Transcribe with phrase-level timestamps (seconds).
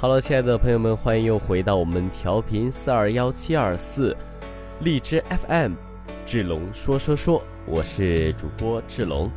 [0.00, 4.16] 哈喽亲爱的朋友们，欢迎又回到我们调频四二幺七二四，
[4.80, 5.74] 荔枝 FM，
[6.24, 9.30] 志龙说说说，我是主播志龙。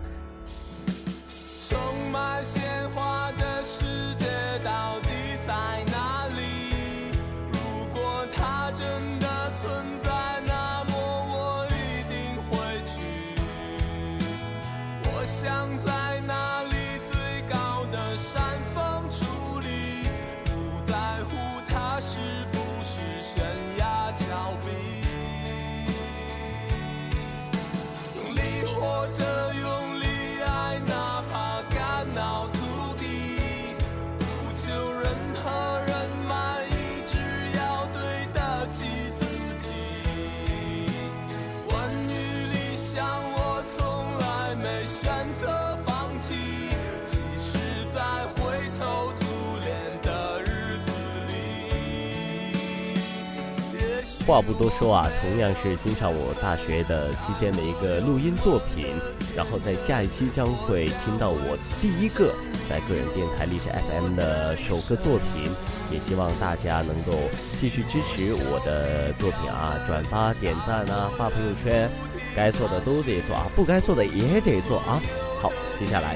[54.25, 58.88] 话不多说啊，同样是欣赏我大学的期间的一个录音作品，
[59.35, 62.33] 然后在下一期将会听到我第一个
[62.69, 65.51] 在个人电台历史 FM 的首个作品，
[65.91, 67.19] 也希望大家能够
[67.59, 71.89] 继续支持我的作品啊，转发、点赞啊，发朋友圈，
[72.33, 75.01] 该做的都得做啊，不该做的也得做啊。
[75.41, 76.16] 好，接下来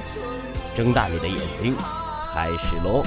[0.73, 1.75] 睁大你的眼睛，
[2.33, 3.03] 开始喽。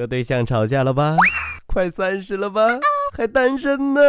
[0.00, 1.14] 和对象吵架了吧？
[1.66, 2.78] 快三十了吧？
[3.14, 4.00] 还单身呢？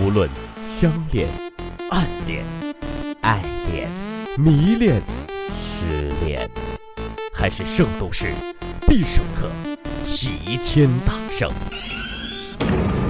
[0.00, 0.30] 无论
[0.64, 1.28] 相恋、
[1.90, 2.44] 暗恋、
[3.20, 3.42] 爱
[3.72, 3.90] 恋、
[4.38, 5.02] 迷恋、
[5.50, 6.48] 失恋，
[7.34, 8.32] 还是圣斗士
[8.86, 9.50] 必胜客
[10.00, 11.52] 齐天大圣，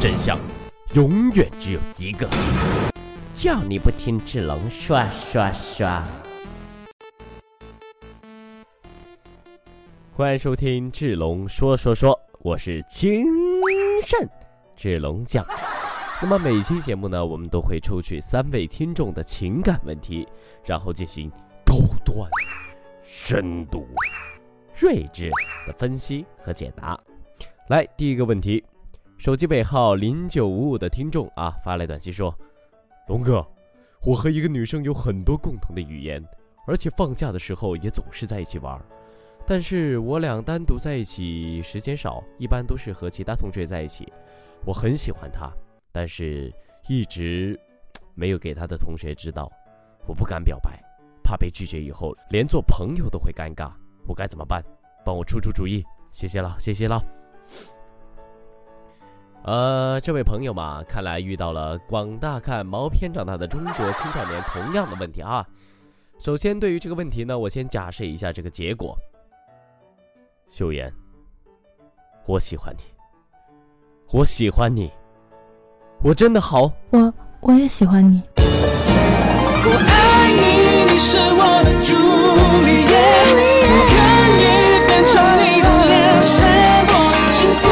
[0.00, 0.38] 真相
[0.94, 2.26] 永远只有一个。
[3.34, 6.02] 叫你不听只能刷刷刷！
[10.18, 13.24] 欢迎收听志龙说说说，我是情
[14.04, 14.28] 圣
[14.74, 15.46] 志龙讲。
[16.20, 20.26] 那么每期节目呢，我们都会抽取三位听众的情感问题，
[20.64, 21.30] 然后进行
[21.64, 22.28] 高端、
[23.04, 23.86] 深度、
[24.74, 25.30] 睿智
[25.68, 26.98] 的分析和解答。
[27.68, 28.64] 来，第一个问题，
[29.18, 32.36] 手机尾号零九五五的听众啊，发来短信说
[33.06, 33.46] ：“龙哥，
[34.02, 36.20] 我和一个女生有很多共同的语言，
[36.66, 38.76] 而且放假的时候也总是在一起玩。”
[39.48, 44.06] 但是我俩单独在一起时间少，一般都是和其他同学在一起。
[44.66, 45.50] 我很喜欢他，
[45.90, 46.52] 但是
[46.86, 47.58] 一直
[48.14, 49.50] 没有给他的同学知道。
[50.06, 50.78] 我不敢表白，
[51.24, 53.72] 怕被拒绝以后连做朋友都会尴尬。
[54.06, 54.62] 我该怎么办？
[55.02, 55.82] 帮我出出主意，
[56.12, 57.02] 谢谢了，谢谢了。
[59.44, 65.42] 呃，这位朋友嘛，看来遇到了广大看毛片长大的中国青少年同样的问题啊。
[66.20, 68.94] 首先，对于这个问题呢，我先假设一下这个结果。
[70.48, 70.90] 秀妍，
[72.26, 72.82] 我喜欢你，
[74.10, 74.90] 我喜欢你，
[76.02, 78.22] 我真的好，我我也喜欢你。
[78.36, 78.42] 我
[79.86, 80.40] 爱你，
[80.90, 81.92] 你是我的朱
[82.64, 82.96] 丽叶，
[83.68, 83.98] 我愿
[84.40, 84.42] 意
[84.86, 86.36] 变成你的眼神，
[86.88, 86.92] 我
[87.36, 87.62] 幸福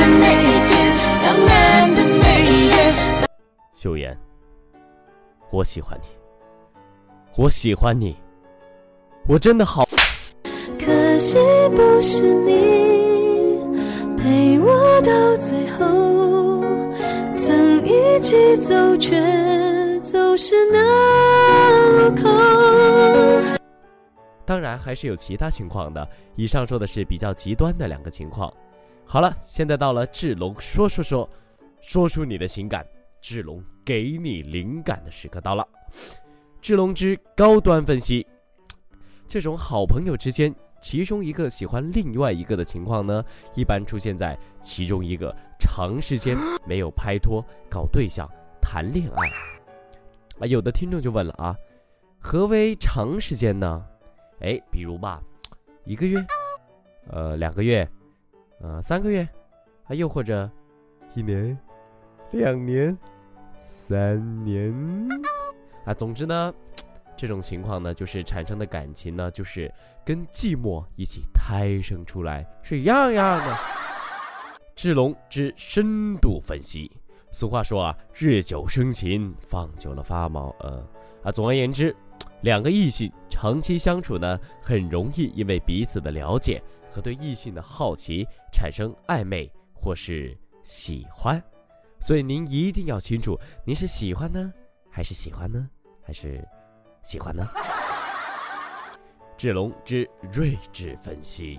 [0.00, 0.72] 的每一天，
[1.22, 1.50] 浪漫
[1.94, 2.74] 的每一夜。
[3.74, 4.18] 秀妍，
[5.50, 6.06] 我喜欢你，
[7.36, 8.16] 我喜欢你，
[9.28, 9.84] 我真的好。
[11.74, 12.52] 不是你
[14.16, 16.62] 陪我到最后，
[17.34, 19.18] 曾一起走，却
[20.00, 23.58] 走失那路口。
[24.44, 26.06] 当然，还是有其他情况的。
[26.36, 28.52] 以上说的是比较极端的两个情况。
[29.06, 31.28] 好了，现在到了志龙说说说，
[31.80, 32.86] 说出你的情感。
[33.20, 35.66] 志龙给你灵感的时刻到了。
[36.60, 38.26] 志龙之高端分析。
[39.28, 43.24] 这种好朋友之间，其中一个喜欢另外一个的情况呢，
[43.54, 46.36] 一般出现在其中一个长时间
[46.66, 48.28] 没有拍拖、搞对象、
[48.60, 49.28] 谈恋爱。
[50.40, 51.56] 啊，有的听众就问了啊，
[52.18, 53.86] 何为长时间呢？
[54.40, 55.22] 哎，比如吧，
[55.84, 56.18] 一个月，
[57.08, 57.88] 呃，两个月，
[58.60, 59.26] 呃，三个月，
[59.84, 60.50] 啊，又或者
[61.14, 61.56] 一年、
[62.32, 62.98] 两年、
[63.56, 64.74] 三年，
[65.84, 66.52] 啊，总之呢。
[67.16, 69.72] 这种情况呢，就是产生的感情呢，就是
[70.04, 73.56] 跟寂寞一起胎生出来，是一样样的。
[74.74, 76.90] 志龙之深度分析，
[77.30, 80.48] 俗话说啊，日久生情，放久了发毛。
[80.60, 80.84] 呃，
[81.22, 81.94] 啊，总而言之，
[82.40, 86.60] 两个异性长期相处呢，很容易因为彼此的了解
[86.90, 91.40] 和对异性的好奇，产生暧昧或是喜欢。
[92.00, 94.52] 所以您一定要清楚，您是喜欢呢，
[94.90, 95.68] 还是喜欢呢，
[96.02, 96.42] 还是？
[97.02, 97.46] 喜欢呢？
[99.36, 101.58] 志龙之睿智分析，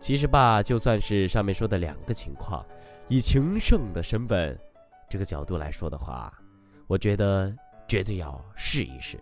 [0.00, 2.64] 其实吧，就算是上面说的两个情况，
[3.08, 4.58] 以情圣的身份
[5.08, 6.32] 这个角度来说的话，
[6.86, 7.54] 我觉得
[7.86, 9.18] 绝对要试一试。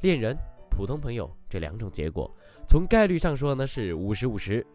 [0.00, 0.34] 恋人、
[0.70, 2.34] 普通朋友这两种结果，
[2.66, 4.66] 从概率上说呢是五十五十，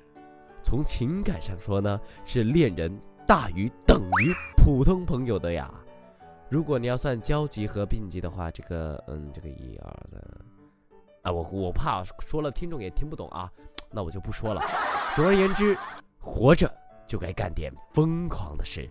[0.64, 2.96] 从情感上说呢是恋人
[3.26, 5.74] 大于等于普通朋友的呀。
[6.50, 10.20] 如果你要算交集和并集的话，这个，嗯，这个一二三，
[11.22, 13.52] 啊，我我怕说了听众也听不懂啊，
[13.92, 14.62] 那我就不说了。
[15.16, 15.78] 总而言之，
[16.20, 16.72] 活着
[17.06, 18.90] 就该干点疯狂的事，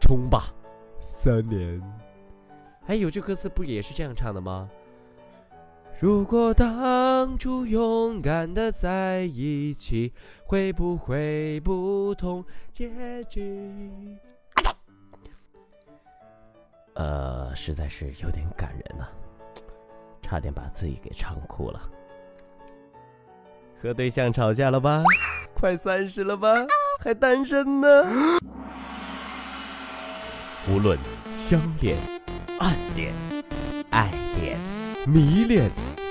[0.00, 0.54] 冲吧，
[0.98, 1.82] 三年。
[2.86, 4.70] 哎，有句歌词不也是这样唱的吗？
[6.00, 10.12] 如果当初勇敢的在一起，
[10.44, 14.18] 会不会不同结局？
[16.94, 19.06] 呃，实在是有点感人呐，
[20.22, 21.80] 差点把自己给唱哭了。
[23.80, 25.02] 和对象吵架了吧？
[25.54, 26.54] 快三十了吧？
[27.02, 27.88] 还单身呢？
[30.68, 30.98] 无论
[31.34, 31.98] 相恋、
[32.60, 33.12] 暗恋、
[33.90, 34.10] 爱
[34.40, 34.58] 恋、
[35.06, 35.70] 迷恋、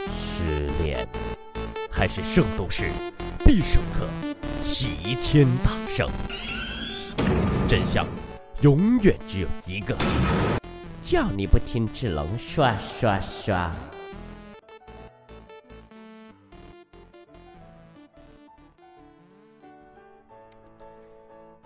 [0.10, 1.08] 失恋，
[1.90, 2.92] 还是圣斗士、
[3.46, 4.06] 必胜客、
[4.60, 6.12] 齐天大圣，
[7.68, 8.06] 真相
[8.62, 9.98] 永远只有一个。
[11.04, 13.70] 叫你不听志龙刷刷刷。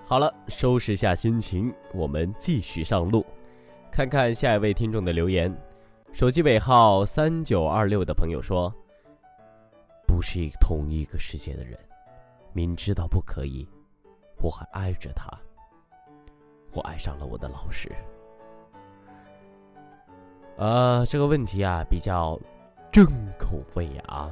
[0.07, 3.23] 好了，收拾下心情，我们继续上路，
[3.91, 5.55] 看看下一位听众的留言。
[6.13, 8.73] 手机尾号三九二六的朋友说
[10.07, 11.77] ：“不是一同一个世界的人，
[12.53, 13.69] 明知道不可以，
[14.41, 15.29] 我还爱着他。
[16.71, 17.91] 我爱上了我的老师。”
[20.57, 22.39] 呃，这个问题啊比较
[22.91, 23.05] 重
[23.37, 24.31] 口味啊。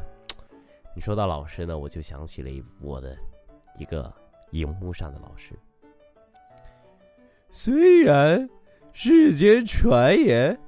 [0.95, 2.50] 你说到老师呢，我就想起了
[2.81, 3.16] 我的
[3.77, 4.12] 一个
[4.50, 5.54] 荧幕上的老师。
[7.51, 8.50] 虽然
[8.92, 10.60] 世间传言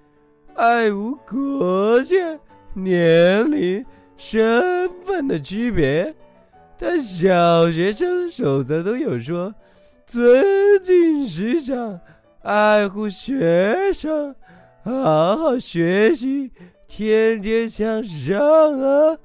[0.54, 2.40] 爱无国界、
[2.74, 3.84] 年龄、
[4.16, 6.14] 身份的区别，
[6.78, 9.54] 但小学生守则都有说：
[10.06, 12.00] 尊敬师长，
[12.44, 14.36] 爱护学生。
[14.88, 16.50] 好好学习，
[16.88, 18.40] 天天向上
[18.80, 19.18] 啊！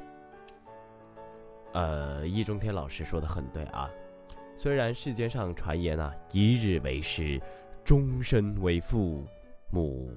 [1.73, 3.89] 呃，易中天老师说的很对啊。
[4.57, 7.41] 虽然世间上传言啊，一日为师，
[7.85, 9.25] 终身为父
[9.71, 10.11] 母，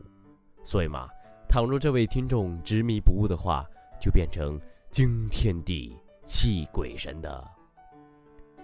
[0.63, 1.07] 所以嘛，
[1.47, 3.63] 倘若这位听众执迷不悟的话，
[4.01, 7.47] 就变成惊天地、泣鬼神的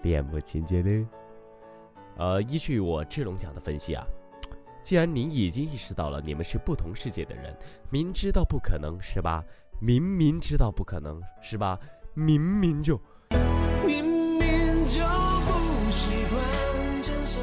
[0.02, 1.08] 恋母情节呢。
[2.16, 4.04] 呃，依据我志龙讲的分析啊。
[4.82, 7.56] 既然您已经意识到了你们是不同世界的人，
[7.90, 9.44] 明知道不可能是吧？
[9.80, 11.78] 明明知道不可能是吧？
[12.14, 13.00] 明明就
[13.86, 17.40] 明明就不喜欢承受，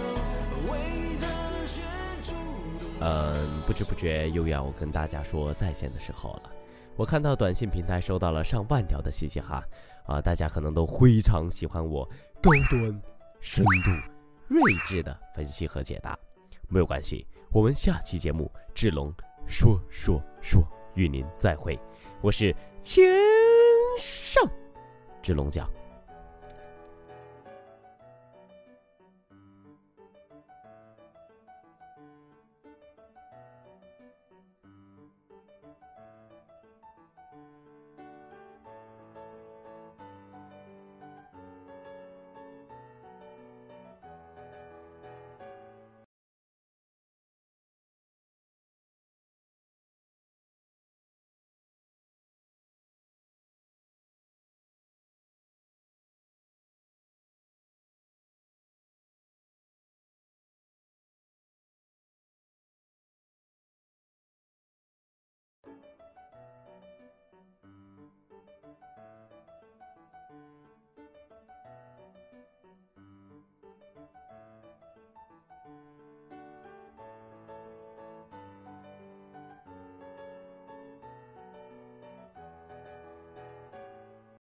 [0.71, 1.81] 为何却
[2.21, 2.33] 主
[2.79, 2.99] 动？
[2.99, 6.51] 嗯，不知不觉又要跟大家说再见的时候了。
[6.95, 9.63] 我看到短信平台收到了上万条的信息哈，
[10.05, 12.05] 啊，大家可能都非常喜欢我
[12.41, 13.01] 高端、
[13.39, 13.91] 深度、
[14.49, 16.17] 睿智的分析和解答。
[16.69, 19.11] 没有关系，我们下期节目志龙
[19.47, 21.77] 说说说与您再会，
[22.21, 23.11] 我是千
[23.97, 24.39] 少
[25.21, 25.69] 志龙讲。